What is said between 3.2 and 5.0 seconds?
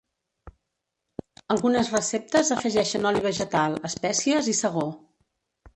vegetal, espècies i segó.